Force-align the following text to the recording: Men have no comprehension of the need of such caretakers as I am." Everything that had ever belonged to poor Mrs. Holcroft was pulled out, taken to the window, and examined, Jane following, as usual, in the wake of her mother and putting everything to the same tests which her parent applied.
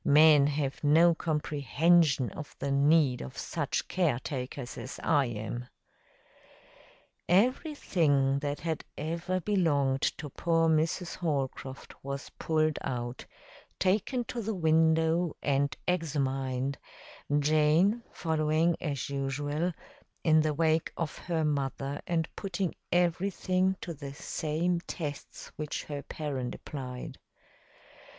Men 0.03 0.47
have 0.47 0.83
no 0.83 1.13
comprehension 1.13 2.31
of 2.31 2.55
the 2.57 2.71
need 2.71 3.21
of 3.21 3.37
such 3.37 3.87
caretakers 3.87 4.75
as 4.75 4.99
I 5.03 5.25
am." 5.27 5.67
Everything 7.29 8.39
that 8.39 8.61
had 8.61 8.83
ever 8.97 9.39
belonged 9.39 10.01
to 10.17 10.31
poor 10.31 10.67
Mrs. 10.67 11.17
Holcroft 11.17 11.93
was 12.03 12.31
pulled 12.39 12.79
out, 12.83 13.27
taken 13.77 14.23
to 14.23 14.41
the 14.41 14.55
window, 14.55 15.35
and 15.43 15.77
examined, 15.87 16.79
Jane 17.37 18.01
following, 18.11 18.75
as 18.81 19.07
usual, 19.07 19.71
in 20.23 20.41
the 20.41 20.55
wake 20.55 20.91
of 20.97 21.19
her 21.19 21.45
mother 21.45 22.01
and 22.07 22.27
putting 22.35 22.73
everything 22.91 23.75
to 23.81 23.93
the 23.93 24.15
same 24.15 24.79
tests 24.87 25.51
which 25.57 25.83
her 25.83 26.01
parent 26.01 26.55
applied. 26.55 27.19